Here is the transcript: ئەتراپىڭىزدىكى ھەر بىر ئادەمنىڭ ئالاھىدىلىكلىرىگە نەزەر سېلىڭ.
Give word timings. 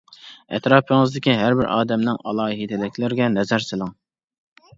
ئەتراپىڭىزدىكى 0.57 1.35
ھەر 1.39 1.57
بىر 1.59 1.69
ئادەمنىڭ 1.73 2.17
ئالاھىدىلىكلىرىگە 2.31 3.29
نەزەر 3.37 3.69
سېلىڭ. 3.69 3.95